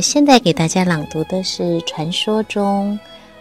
[0.00, 2.98] 现在给大家朗读的是传说中，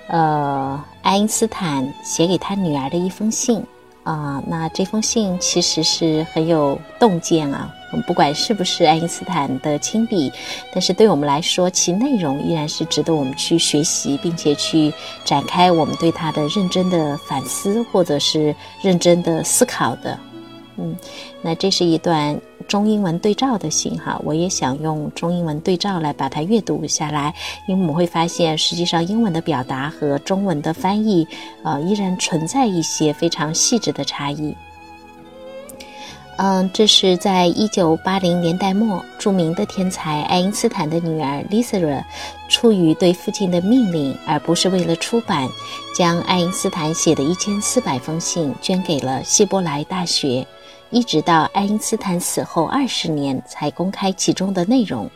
[0.08, 3.64] 呃，爱因斯坦写给他女儿的一封信
[4.04, 4.42] 啊。
[4.48, 7.70] 那这封信其实是很有洞见啊。
[7.92, 10.32] 我们不管是不是爱因斯坦的亲笔，
[10.74, 14.94] 但是对我们来说，其内容依然是值得我们去学习，并且去
[15.26, 20.20] 展开我们对他的认真的反思，或者是认真的思考的。
[20.82, 20.96] 嗯，
[21.42, 27.34] 那这是一段中英文对照的信哈，我也想用中英文对照来把它阅读下来，
[27.68, 31.28] 因为我们会发现，实际上英文的表达和中文的翻译，
[31.64, 34.56] 呃，依然存在一些非常细致的差异。
[36.42, 42.02] 嗯，这是在一九八零年代末，著名的天才爱因斯坦的女儿 Lisa，
[42.48, 45.50] 出于对父亲的命令，而不是为了出版，
[45.94, 50.48] 将爱因斯坦写的一千四百封信捐给了希伯来大学。
[50.91, 55.11] 一直到爱因斯坦死后二十年才公开其中的内容，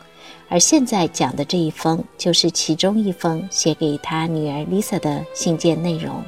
[0.49, 6.23] 而现在讲的这一封就是其中一封写给他女儿 Lisa 的信件内容。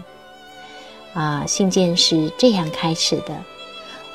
[1.14, 3.36] 啊，信件是这样开始的：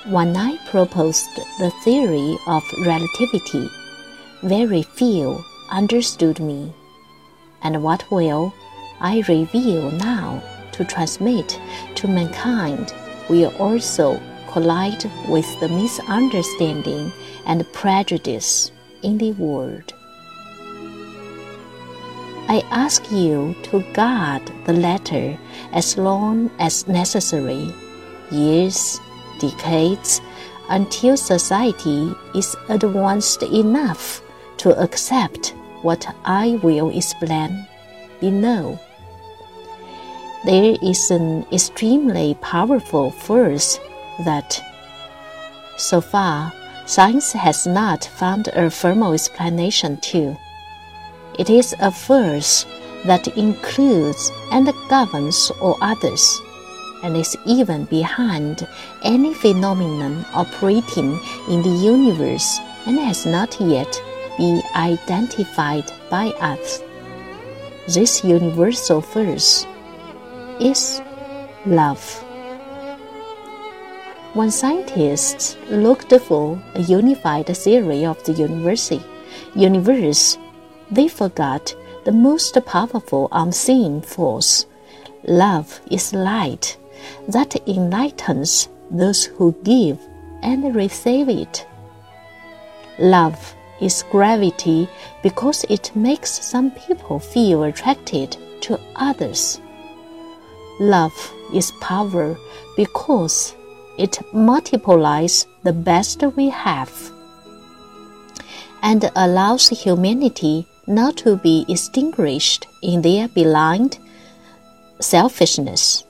[0.09, 1.27] When I proposed
[1.59, 3.69] the theory of relativity,
[4.43, 5.37] very few
[5.71, 6.73] understood me,
[7.61, 8.53] and what will
[8.99, 10.41] I reveal now
[10.73, 11.57] to transmit
[11.97, 12.87] to mankind
[13.29, 14.17] will also
[14.52, 17.12] collide with the misunderstanding
[17.46, 19.94] and prejudice in the world.
[22.48, 25.38] I ask you to guard the letter
[25.72, 27.74] as long as necessary,
[28.30, 29.00] years,
[29.40, 30.22] decades,
[30.70, 34.22] until society is advanced enough
[34.58, 37.66] to accept what I will explain
[38.20, 38.78] below.
[40.44, 43.80] There is an extremely powerful force
[44.26, 44.62] that
[45.78, 46.54] so far
[46.86, 50.38] science has not found a formal explanation to.
[51.40, 52.66] It is a force
[53.06, 56.42] that includes and governs all others,
[57.04, 58.68] and is even behind
[59.04, 64.02] any phenomenon operating in the universe and has not yet
[64.38, 66.84] been identified by us.
[67.88, 69.66] This universal force
[70.60, 71.02] is
[71.66, 72.24] love.
[74.34, 78.94] When scientists looked for a unified theory of the universe,
[79.56, 80.38] universe,
[80.90, 81.76] they forgot
[82.06, 84.68] the most powerful unseen force.
[85.28, 86.78] Love is light
[87.28, 90.00] that enlightens those who give
[90.42, 91.68] and receive it.
[93.00, 94.88] Love is gravity
[95.24, 99.60] because it makes some people feel attracted to others.
[100.80, 102.38] Love is power
[102.78, 103.56] because
[103.98, 107.12] it multiplies the best we have
[108.82, 114.00] and allows humanity not to be extinguished in their blind
[115.00, 116.04] selfishness.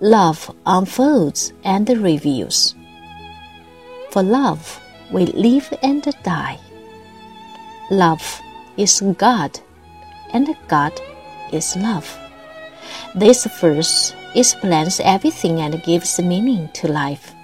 [0.00, 2.74] Love unfolds and reveals.
[4.10, 4.80] For love,
[5.12, 6.58] we live and die.
[7.90, 8.40] Love
[8.76, 9.58] is God,
[10.32, 10.92] and God
[11.52, 12.18] is love.
[13.14, 17.34] This verse explains everything and gives meaning to life.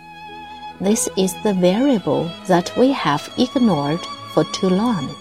[0.81, 4.00] This is the variable that we have ignored
[4.32, 5.15] for too long.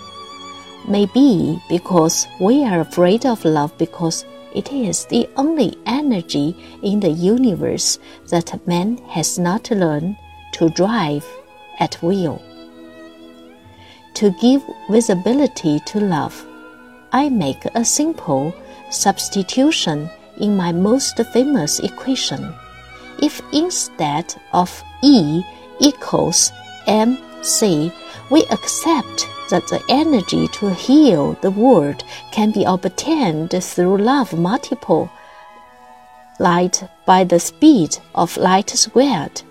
[0.87, 7.09] Maybe because we are afraid of love because it is the only energy in the
[7.09, 7.99] universe
[8.29, 10.15] that man has not learned
[10.53, 11.25] to drive
[11.79, 12.41] at will.
[14.15, 16.45] To give visibility to love,
[17.11, 18.53] I make a simple
[18.89, 22.53] substitution in my most famous equation.
[23.21, 25.43] If instead of E
[25.79, 26.51] equals
[26.87, 27.91] mc,
[28.29, 35.09] we accept that the energy to heal the world can be obtained through love multiple
[36.39, 39.41] light by the speed of light squared.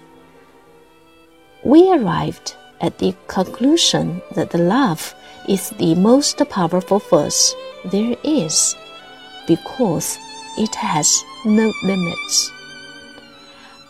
[1.65, 5.15] We arrived at the conclusion that the love
[5.49, 7.55] is the most powerful force
[7.85, 8.77] there is
[9.47, 10.19] because
[10.59, 12.53] it has no limits.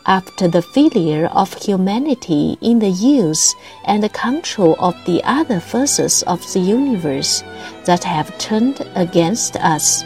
[0.07, 3.53] after the failure of humanity in the use
[3.85, 7.43] and control of the other forces of the universe
[7.85, 10.03] that have turned against us,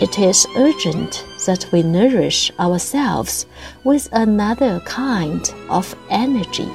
[0.00, 3.46] it is urgent that we nourish ourselves
[3.84, 6.70] with another kind of energy.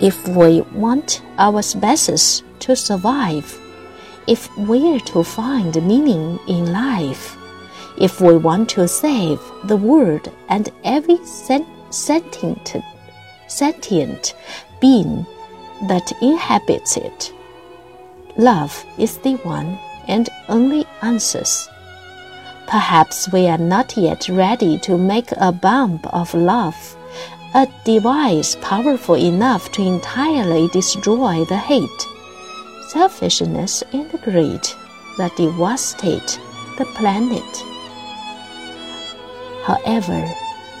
[0.00, 3.58] If we want our species to survive,
[4.26, 7.36] if we're to find meaning in life,
[7.98, 12.76] if we want to save the world and every sentient,
[13.48, 14.34] sentient
[14.80, 15.26] being
[15.88, 17.32] that inhabits it,
[18.36, 19.78] love is the one
[20.08, 21.44] and only answer.
[22.66, 26.96] Perhaps we are not yet ready to make a bomb of love,
[27.54, 32.06] a device powerful enough to entirely destroy the hate,
[32.92, 34.66] selfishness, and greed
[35.16, 36.40] that devastate
[36.76, 37.52] the planet.
[39.64, 40.28] However,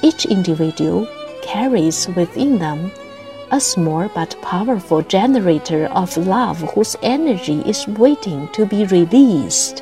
[0.02, 1.06] each individual
[1.42, 2.90] carries within them
[3.52, 9.80] a small but powerful generator of love whose energy is waiting to be released.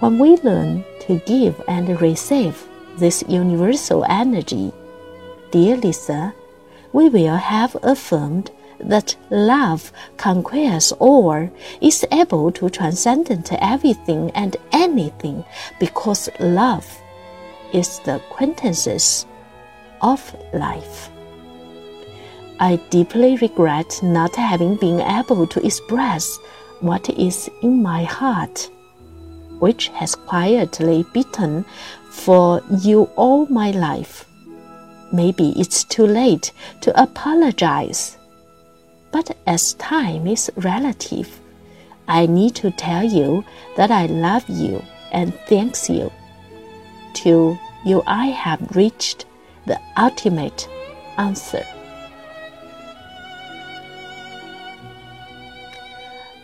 [0.00, 2.66] When we learn to give and receive
[2.96, 4.72] this universal energy,
[5.50, 6.34] dear Lisa,
[6.92, 8.50] we will have affirmed
[8.80, 11.48] that love conquers all,
[11.80, 13.30] is able to transcend
[13.60, 15.44] everything and anything,
[15.78, 16.86] because love
[17.72, 19.26] is the quintessence
[20.00, 21.10] of life.
[22.60, 26.38] I deeply regret not having been able to express
[26.80, 28.70] what is in my heart,
[29.58, 31.64] which has quietly beaten
[32.10, 34.26] for you all my life.
[35.12, 38.18] Maybe it's too late to apologize
[39.13, 41.27] But as time is relative,
[42.05, 43.43] I need to tell you
[43.75, 44.81] that I love you
[45.11, 46.11] and thanks you.
[47.23, 49.25] To you I have reached
[49.65, 50.67] the ultimate
[51.17, 51.63] answer。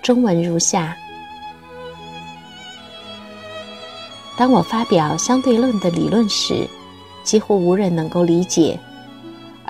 [0.01, 0.95] 中文如下：
[4.37, 6.67] 当我发表相对论的理论时，
[7.23, 8.77] 几乎无人能够理解；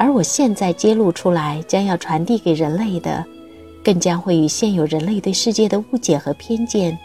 [0.00, 3.22] 而我现在揭露出来，将要传递给人类的，
[3.84, 6.98] 更将会与现有人类对世界的误解和偏见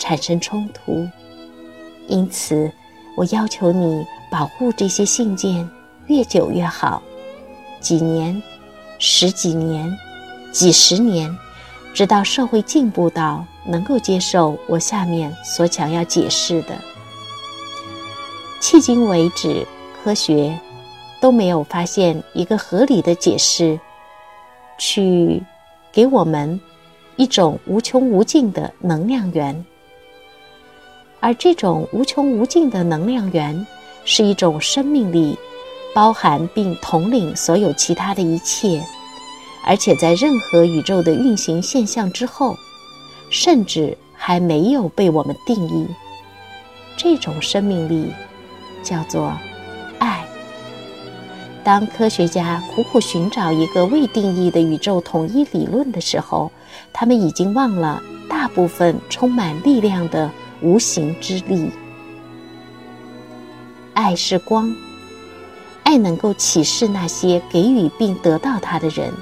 [0.00, 1.06] 产生冲突。
[2.08, 2.68] 因此。
[3.16, 5.68] 我要求你保护这些信件，
[6.06, 7.02] 越久越好，
[7.80, 8.40] 几年、
[8.98, 9.94] 十几年、
[10.52, 11.36] 几十年，
[11.92, 16.78] 直到社会进步到能够接受我下面所想要解释的。
[18.62, 19.66] 迄今为止，
[20.02, 20.58] 科学
[21.20, 23.78] 都没有发现一个合理的解释，
[24.78, 25.42] 去
[25.92, 26.58] 给我们
[27.16, 29.64] 一种无穷无尽的能量源。
[31.20, 33.66] 而这种无穷无尽的能量源，
[34.04, 35.36] 是一种生命力，
[35.94, 38.82] 包含并统领所有其他的一切，
[39.66, 42.56] 而且在任何宇宙的运行现象之后，
[43.30, 45.86] 甚至还没有被我们定义。
[46.96, 48.10] 这种生命力
[48.82, 49.30] 叫做。
[51.70, 56.50] 当科学家苦苦寻找一个未定义的宇宙统一理论的时候，
[56.92, 60.28] 他们已经忘了大部分充满力量的。
[60.62, 61.70] 无形之力，
[63.94, 64.74] 爱是光，
[65.84, 69.14] 爱能够启示那些给予并得到它的人。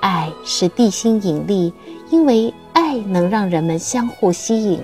[0.00, 1.74] 爱是地心引力，
[2.08, 4.80] 因为爱能让人们相互吸引。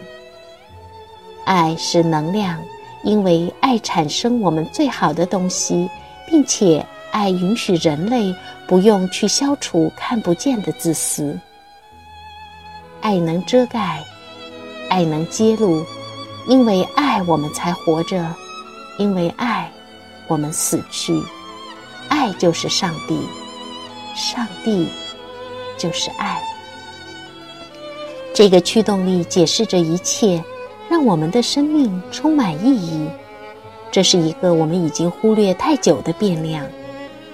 [1.47, 2.63] 爱是能量，
[3.03, 5.89] 因为爱产生我们最好的东西，
[6.33, 8.35] 并且爱允许人类
[8.67, 11.39] 不用去消除看不见的自私。
[13.03, 14.03] 爱能遮盖。
[14.89, 15.85] 爱能揭露，
[16.47, 18.35] 因为爱我们才活着，
[18.99, 19.71] 因为爱
[20.27, 21.23] 我们死去。
[22.09, 23.19] 爱就是上帝，
[24.15, 24.89] 上帝
[25.79, 26.43] 就是爱。
[28.35, 30.43] 这个驱动力解释着一切，
[30.91, 33.07] 让我们的生命充满意义。
[33.93, 36.67] 这是一个我们已经忽略太久的变量。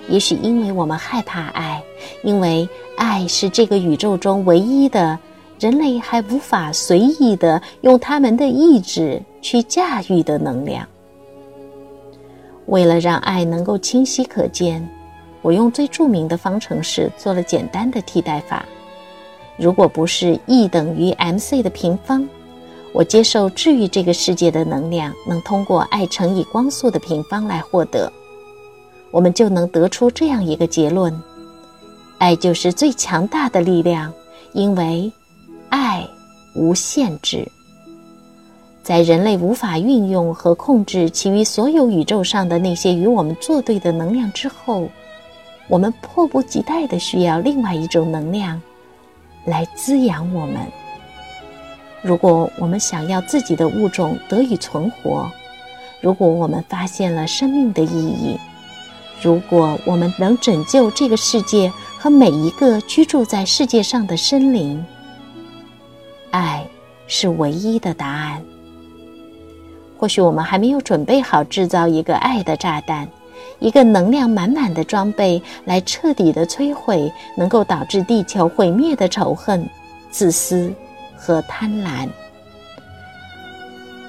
[0.08, 1.82] 也许因为我们害怕爱，
[2.22, 5.18] 因为爱是这个宇宙中唯一的。
[5.60, 10.86] 人类还无法随意的用他们的意志去驾驭的能量。
[12.66, 14.88] 为了让爱能够清晰可见，
[15.42, 18.64] 我用最著名的方程式做了简单的替代法。
[19.56, 22.24] 如果不是 E 等于 mc 的平方，
[22.92, 28.12] 我接受治愈这个世界的能量能通过爱乘以光速的平方来获得，
[29.10, 31.14] 我们就能得出这样一个结论：
[32.18, 34.12] 爱就是最强大的力量，
[34.52, 35.12] 因为。
[35.70, 36.08] 爱
[36.54, 37.46] 无限制。
[38.82, 44.88] 在人类无法运用和控制其余所有宇宙上的那些与我们作对的能量之后，
[45.68, 48.58] 我们迫不及待的需要另外一种能量
[49.44, 50.56] 来滋养我们。
[52.02, 55.30] 如果我们想要自己的物种得以存活，
[56.00, 58.38] 如果我们发现了生命的意义，
[59.20, 64.84] 如果我们能拯救这个世界和每一个居住在世界上的生灵，
[66.30, 66.64] 爱
[67.08, 68.40] 是唯一的答案。
[69.96, 73.08] 或许我们还没有准备好制造一个爱的炸弹，
[73.58, 79.68] 一个能量满满的装备，来彻底的摧毁能够导致地球毁灭的仇恨、
[80.12, 80.72] 自私
[81.18, 82.08] 和贪婪。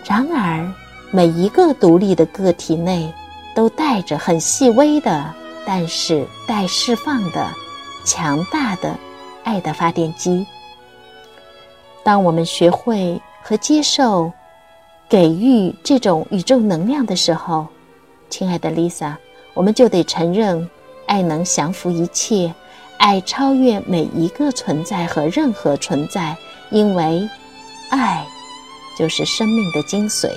[0.05, 0.71] 然而，
[1.11, 3.11] 每一个独立的个体内，
[3.55, 5.33] 都带着很细微的，
[5.65, 7.47] 但是待释放的、
[8.05, 8.95] 强大的
[9.43, 10.45] 爱的发电机。
[12.03, 14.31] 当我们学会和接受。
[15.09, 17.65] 给予这种宇宙能量的时候，
[18.29, 19.15] 亲爱的 Lisa，
[19.55, 20.69] 我们就得承认，
[21.07, 22.53] 爱能降服一切，
[22.99, 26.37] 爱超越每一个存在和任何存在，
[26.71, 27.27] 因为
[27.89, 28.25] 爱
[28.97, 30.29] 就是生命的精髓。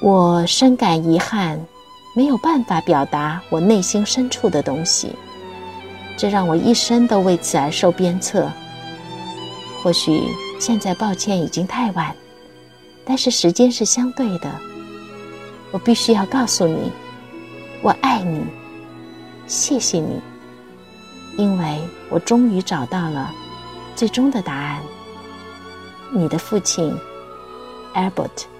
[0.00, 1.58] 我深感遗憾，
[2.16, 5.14] 没有办法表达我内心深处的东西，
[6.16, 8.50] 这让我一生都为此而受鞭策。
[9.82, 10.22] 或许
[10.60, 12.14] 现在抱歉已经太晚。
[13.04, 14.48] 但是时间是相对的，
[15.72, 16.92] 我必须要告诉你，
[17.82, 18.44] 我爱你，
[19.48, 20.20] 谢谢你，
[21.36, 23.28] 因为我终于找到了
[24.02, 24.82] 最终的答案。
[26.10, 26.92] 你的父亲
[27.94, 28.51] ，Albert。